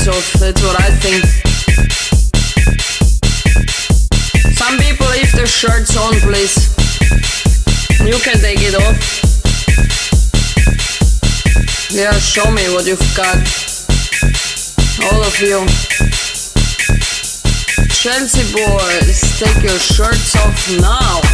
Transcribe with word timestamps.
So 0.00 0.12
that's 0.38 0.62
what 0.62 0.80
I 0.80 0.88
think. 0.96 1.22
Some 4.56 4.78
people 4.78 5.06
leave 5.08 5.30
their 5.32 5.46
shirts 5.46 5.94
on, 5.94 6.14
please. 6.20 6.72
You 8.00 8.18
can 8.24 8.40
take 8.40 8.60
it 8.62 8.74
off. 8.76 8.96
Yeah, 11.92 12.12
show 12.18 12.50
me 12.50 12.62
what 12.72 12.86
you've 12.86 12.98
got. 13.14 13.36
All 15.12 15.22
of 15.22 15.38
you. 15.38 15.66
Chelsea 17.92 18.48
boys, 18.56 19.38
take 19.38 19.62
your 19.62 19.78
shirts 19.78 20.34
off 20.36 20.80
now. 20.80 21.29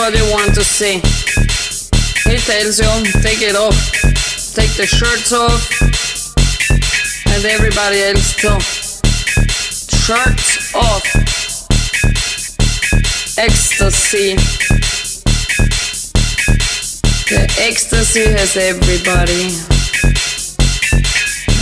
What 0.00 0.16
you 0.16 0.24
want 0.32 0.54
to 0.54 0.64
see. 0.64 0.94
He 2.24 2.38
tells 2.38 2.80
you, 2.80 2.88
take 3.20 3.42
it 3.42 3.54
off. 3.54 3.76
Take 4.54 4.72
the 4.80 4.86
shirts 4.86 5.30
off. 5.30 5.60
And 7.26 7.44
everybody 7.44 8.00
else 8.08 8.34
too. 8.34 8.58
Shirts 10.00 10.74
off. 10.74 11.04
Ecstasy. 13.36 14.36
The 17.28 17.42
ecstasy 17.60 18.24
has 18.24 18.56
everybody. 18.56 19.52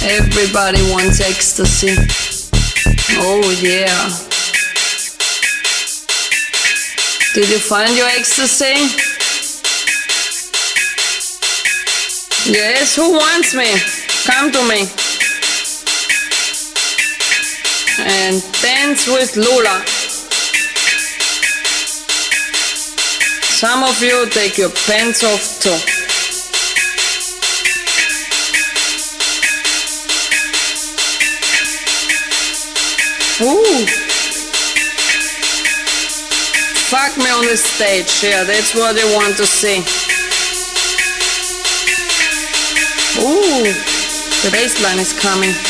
Everybody 0.07 0.83
wants 0.93 1.21
ecstasy. 1.21 1.97
Oh 3.19 3.51
yeah. 3.61 4.28
Did 7.35 7.51
you 7.51 7.59
find 7.59 7.95
your 7.95 8.07
ecstasy? 8.07 8.75
Yes, 12.51 12.97
who 12.97 13.13
wants 13.13 13.55
me? 13.55 13.69
Come 14.25 14.51
to 14.51 14.63
me. 14.69 14.89
And 18.01 18.43
dance 18.63 19.07
with 19.07 19.37
Lula. 19.37 19.85
Some 23.59 23.85
of 23.85 24.03
you 24.03 24.27
take 24.31 24.57
your 24.57 24.71
pants 24.71 25.23
off 25.23 25.61
too. 25.61 25.99
Ooh. 33.45 34.08
Me 37.19 37.31
on 37.31 37.45
the 37.45 37.57
stage, 37.57 38.23
yeah, 38.23 38.45
that's 38.45 38.75
what 38.75 38.95
they 38.95 39.05
want 39.15 39.37
to 39.37 39.47
see. 39.47 39.79
Ooh, 43.21 43.65
the 44.43 44.51
bass 44.51 44.83
line 44.83 44.99
is 44.99 45.13
coming. 45.13 45.68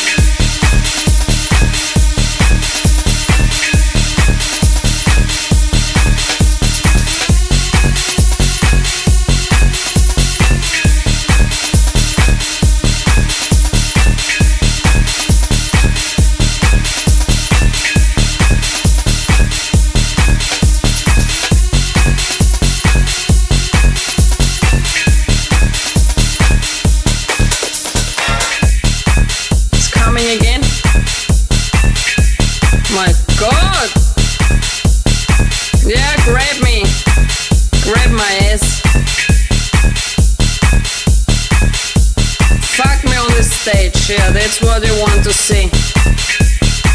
Yeah, 43.73 44.31
that's 44.31 44.61
what 44.61 44.85
you 44.85 44.93
want 44.99 45.23
to 45.23 45.31
see. 45.31 45.69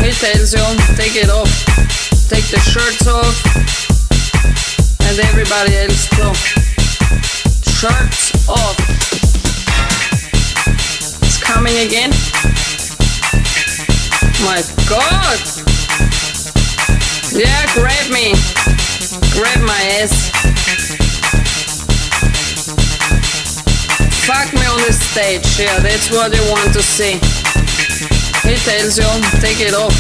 He 0.03 0.11
tells 0.11 0.53
you, 0.53 0.65
take 0.97 1.15
it 1.15 1.31
off, 1.31 1.51
take 2.29 2.45
the 2.51 2.59
shirts 2.59 3.07
off, 3.07 3.37
and 5.07 5.19
everybody 5.21 5.77
else 5.77 6.09
too. 6.11 6.35
Shirts 7.71 8.49
off. 8.49 8.77
It's 11.23 11.39
coming 11.43 11.79
again. 11.87 12.11
My 14.43 14.63
God! 14.89 15.39
Yeah, 17.31 17.67
grab 17.75 18.11
me, 18.11 18.35
grab 19.33 19.61
my 19.63 19.81
ass. 20.01 20.54
Fuck 24.25 24.55
me 24.55 24.65
on 24.65 24.81
the 24.81 24.93
stage, 24.93 25.45
yeah, 25.61 25.79
that's 25.81 26.11
what 26.11 26.33
they 26.33 26.41
want 26.51 26.73
to 26.73 26.83
see. 26.83 27.21
He 28.49 28.57
tells 28.65 28.97
you, 28.97 29.05
take 29.41 29.61
it 29.61 29.75
off, 29.75 29.93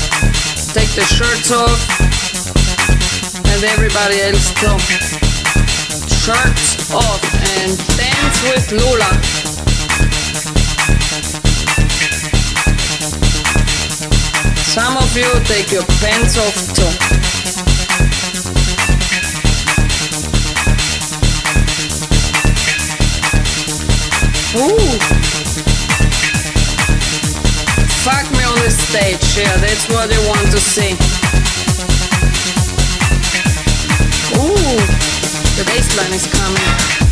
take 0.72 0.88
the 0.96 1.04
shirts 1.04 1.52
off, 1.52 1.76
and 3.36 3.64
everybody 3.64 4.22
else 4.22 4.48
too. 4.56 4.78
Shirts 6.24 6.90
off 6.90 7.20
and 7.60 7.76
dance 8.00 8.40
with 8.48 8.72
Lula. 8.72 9.10
Some 14.72 14.96
of 14.96 15.14
you 15.14 15.28
take 15.44 15.70
your 15.70 15.84
pants 16.00 16.38
off 16.38 16.74
too. 16.74 17.13
Ooh. 24.56 24.78
Fuck 28.04 28.30
me 28.30 28.44
on 28.44 28.54
the 28.62 28.70
stage, 28.70 29.36
yeah, 29.36 29.56
that's 29.56 29.88
what 29.88 30.08
they 30.08 30.28
want 30.28 30.48
to 30.52 30.60
see. 30.60 30.92
Ooh, 34.38 34.78
the 35.56 35.64
bass 35.66 35.88
is 36.14 36.26
coming. 36.32 37.03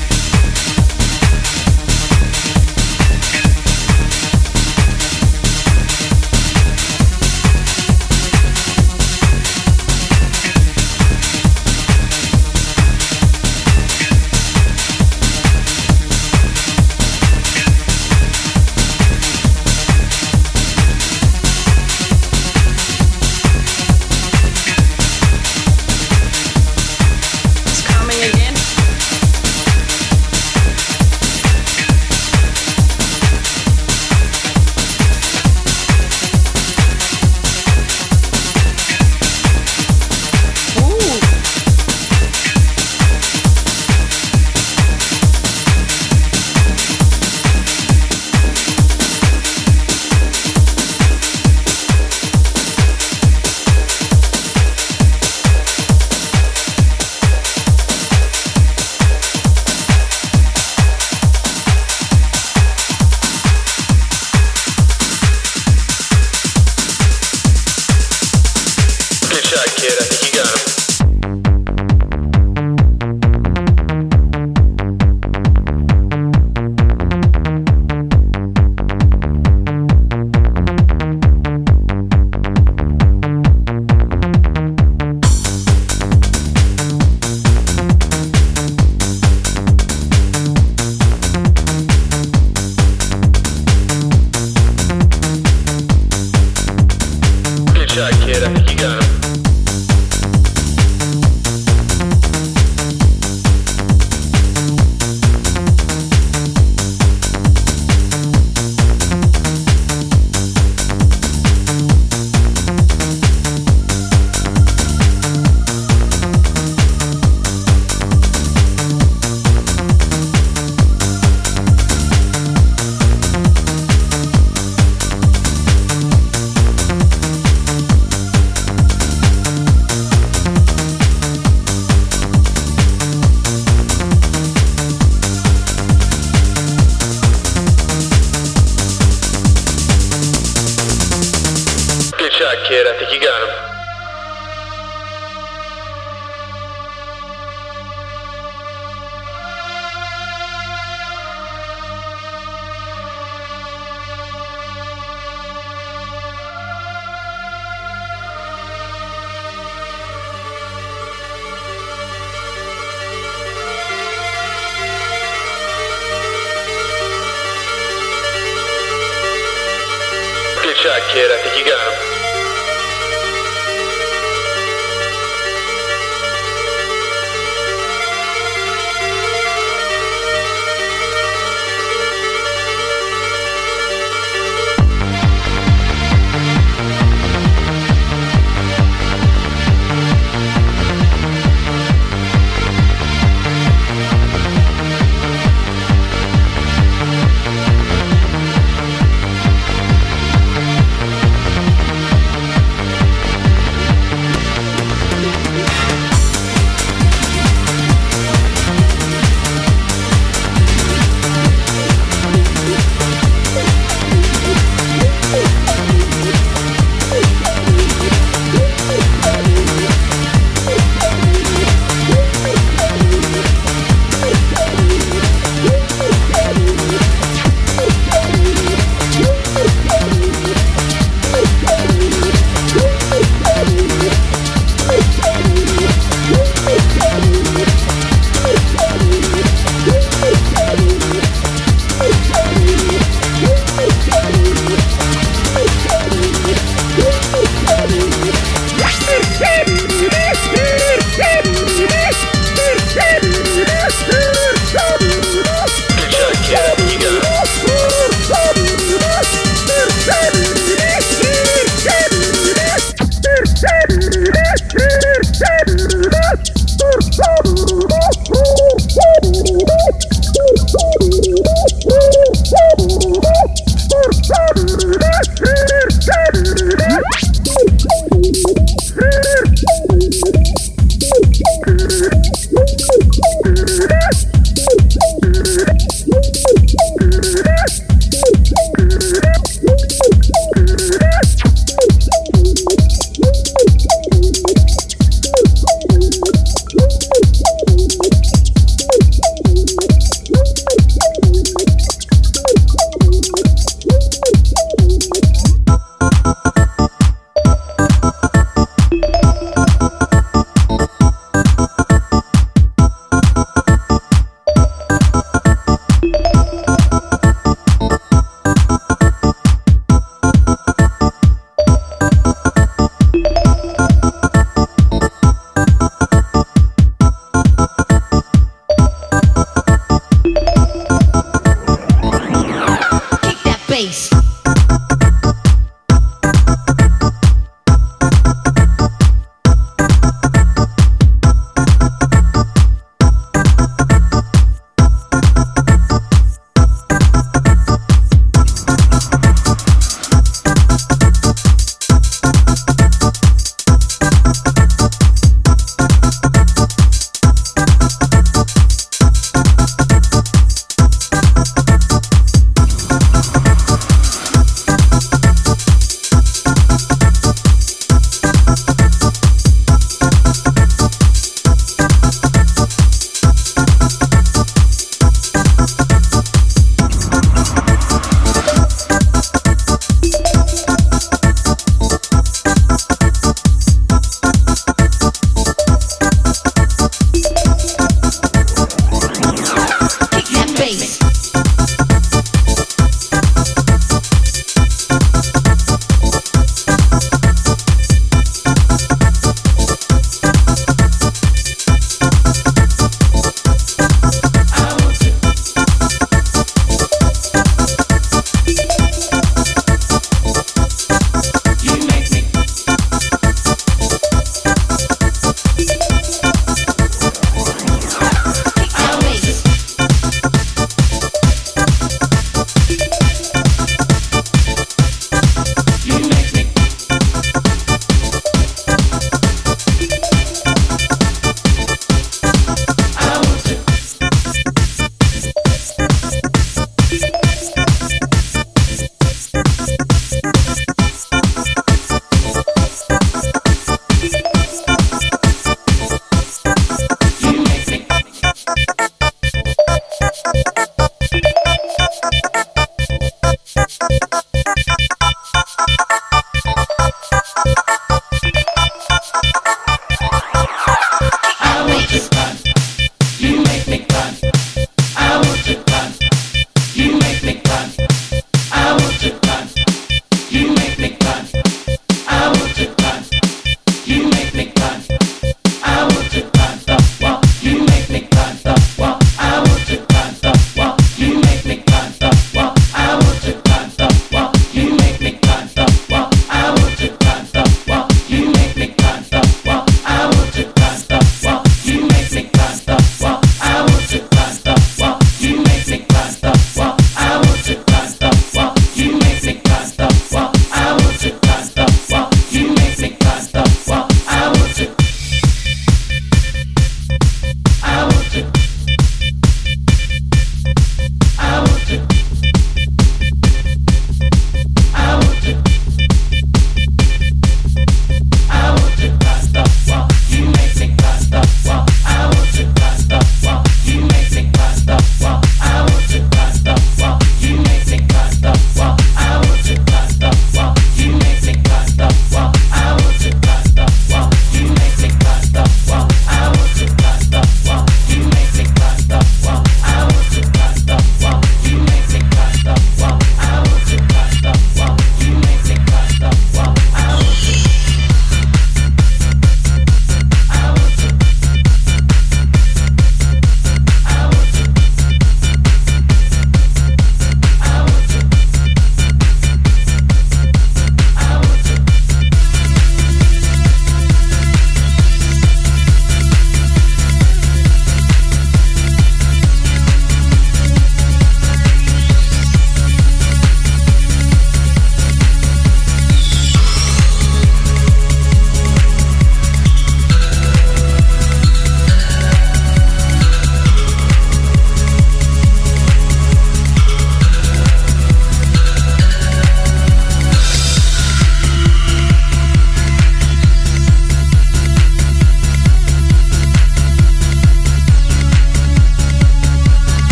shot, 142.33 142.57
kid. 142.67 142.87
I 142.87 142.99
think 142.99 143.13
you 143.13 143.21
got 143.21 143.43
him. 143.43 143.72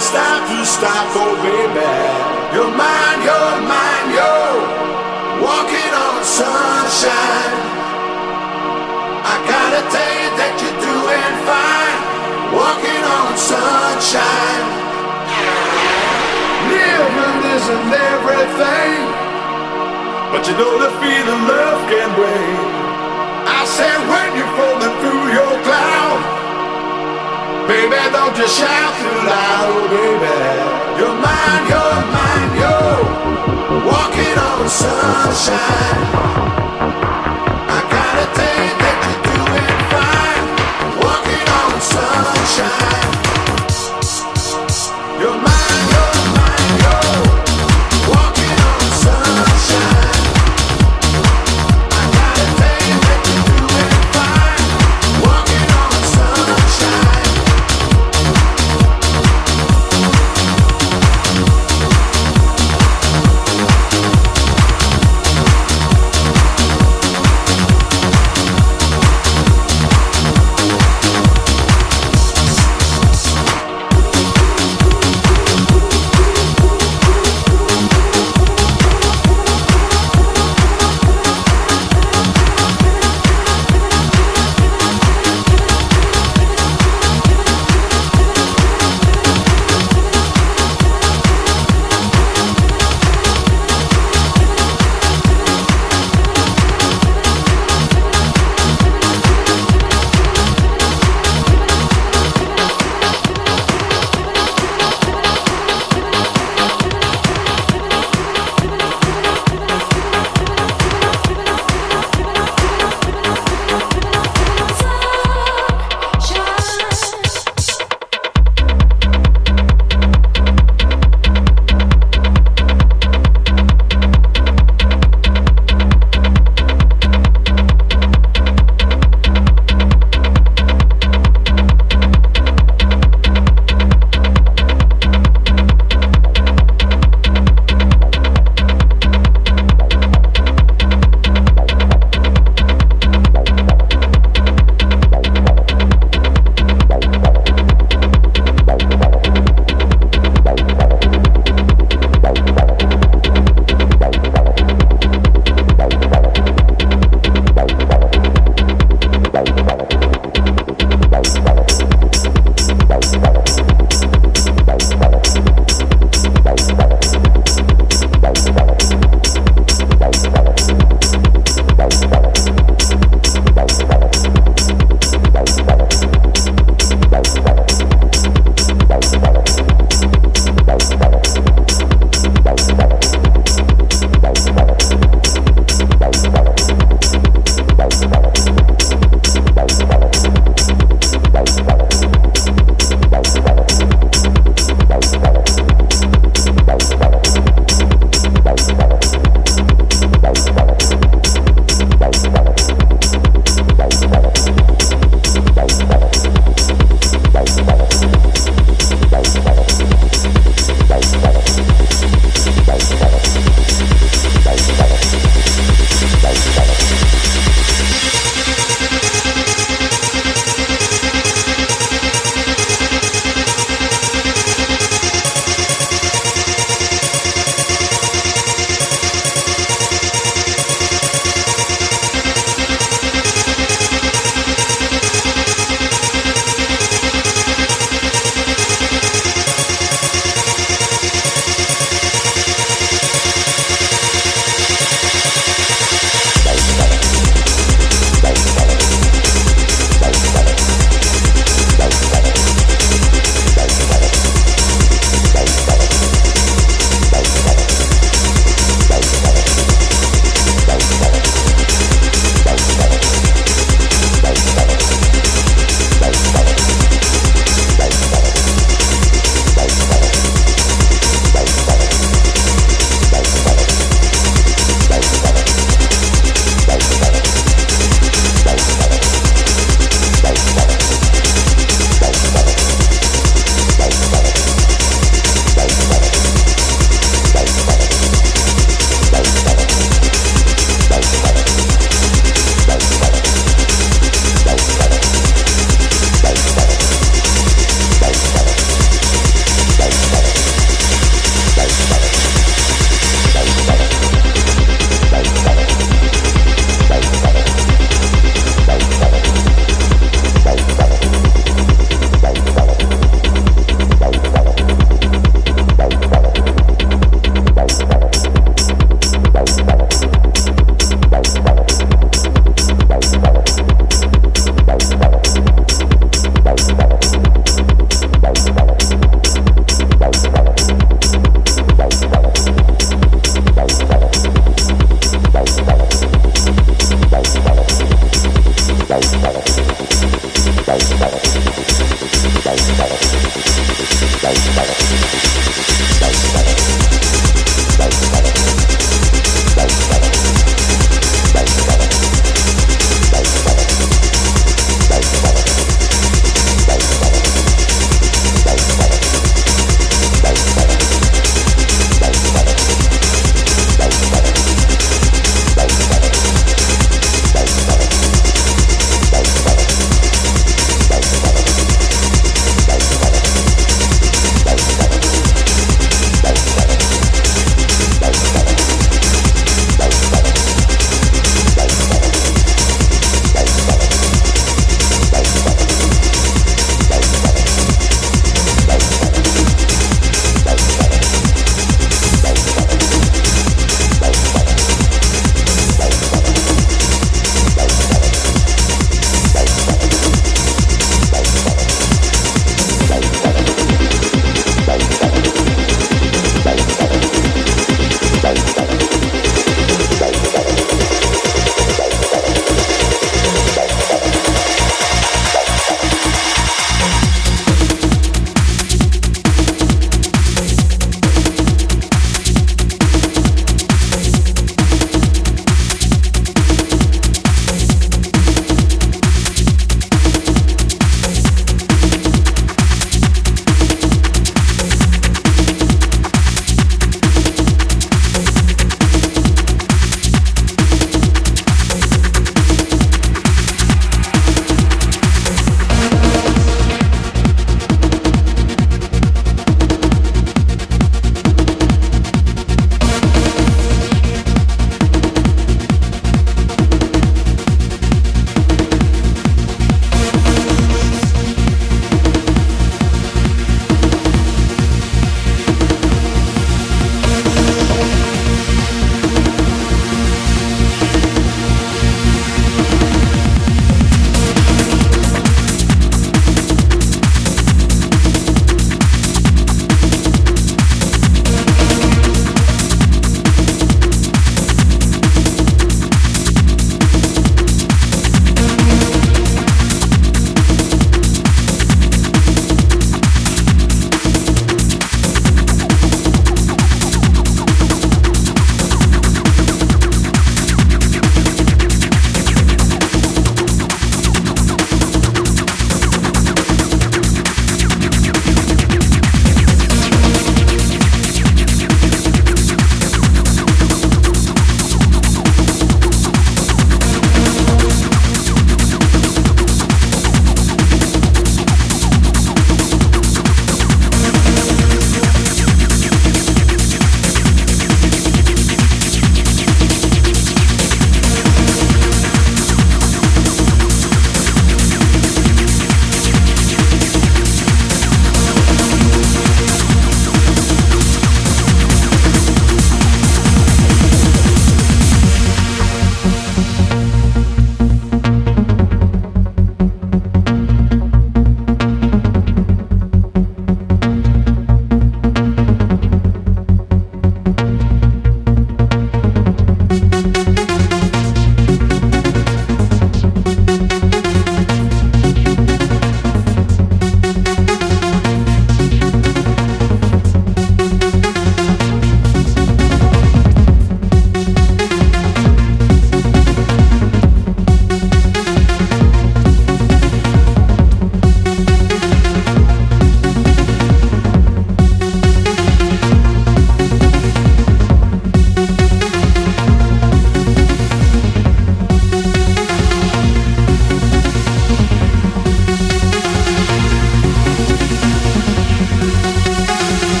It's 0.00 0.08
time 0.16 0.48
to 0.48 0.64
stop, 0.64 1.12
oh 1.12 1.36
baby. 1.44 1.92
You're 2.56 2.72
mine, 2.72 3.20
you're 3.20 3.60
mine, 3.68 4.08
you're 4.16 4.56
walking 5.44 5.92
on 5.92 6.24
sunshine. 6.24 7.56
I 9.28 9.34
gotta 9.44 9.82
tell 9.92 10.14
you 10.24 10.30
that 10.40 10.56
you're 10.56 10.80
doing 10.80 11.34
fine, 11.44 12.00
walking 12.48 13.04
on 13.12 13.36
sunshine. 13.36 14.66
Living 16.72 17.40
isn't 17.60 17.92
everything, 17.92 19.04
but 20.32 20.48
you 20.48 20.54
know 20.56 20.80
the 20.80 20.90
feeling 20.96 21.42
love 21.44 21.80
can 21.92 22.08
bring. 22.16 22.56
I 23.44 23.68
said 23.68 24.00
when 24.08 24.28
you're 24.32 24.54
falling 24.56 24.96
through 25.04 25.24
your 25.36 25.54
cloud, 25.60 26.39
baby, 27.70 28.02
don't 28.10 28.34
just 28.34 28.58
shout 28.58 28.92
too 28.98 29.18
loud, 29.30 29.90
baby. 29.94 30.34
You're 30.98 31.16
mine, 31.24 31.64
you're 31.70 32.00
mine, 32.16 32.50
you're 32.60 33.00
walking 33.90 34.36
on 34.48 34.68
sunshine. 34.68 36.02
I 37.76 37.80
gotta 37.94 38.26
tell 38.38 38.56
you 38.66 38.74
that 38.82 38.96
you're 39.06 39.22
doing 39.30 39.78
fine, 39.92 40.46
walking 41.04 41.46
on 41.60 41.72
sunshine. 41.92 42.89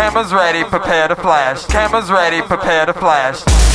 Cameras 0.00 0.32
ready, 0.32 0.64
prepare 0.64 1.08
to 1.08 1.14
flash. 1.14 1.66
Cameras 1.66 2.10
ready, 2.10 2.40
prepare 2.40 2.86
to 2.86 2.94
flash. 2.94 3.69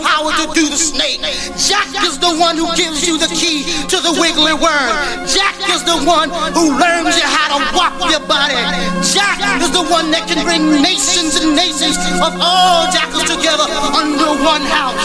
Power 0.00 0.32
to 0.32 0.44
do 0.52 0.68
the 0.68 0.80
snake. 0.80 1.20
Jack 1.56 1.88
is 2.04 2.18
the 2.18 2.32
one 2.40 2.56
who 2.56 2.66
gives 2.76 3.06
you 3.06 3.18
the 3.18 3.28
key 3.30 3.64
to 3.88 3.96
the 4.00 4.12
wiggly 4.16 4.56
worm. 4.56 4.92
Jack 5.28 5.56
is 5.70 5.84
the 5.84 5.98
one 6.04 6.28
who 6.56 6.74
learns 6.76 7.16
you 7.16 7.26
how 7.26 7.56
to 7.56 7.60
walk 7.76 7.96
your 8.10 8.24
body. 8.26 8.58
Jack 9.04 9.38
is 9.60 9.70
the 9.70 9.84
one 9.88 10.10
that 10.10 10.26
can 10.26 10.40
bring 10.44 10.80
nations 10.82 11.36
and 11.40 11.54
nations 11.54 11.96
of 12.20 12.32
all 12.40 12.88
jackals 12.90 13.28
together 13.28 13.66
under 13.92 14.30
one 14.42 14.64
house. 14.64 14.98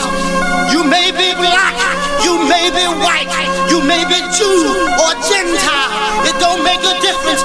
You 0.71 0.83
may 0.83 1.11
be 1.11 1.31
black, 1.37 1.75
you 2.25 2.35
may 2.49 2.67
be 2.73 2.85
white, 3.03 3.29
you 3.69 3.79
may 3.83 4.03
be 4.09 4.19
Jew 4.33 4.59
or 4.99 5.11
Gentile. 5.23 5.91
It 6.25 6.35
don't 6.41 6.63
make 6.63 6.81
a 6.81 6.95
difference 6.99 7.43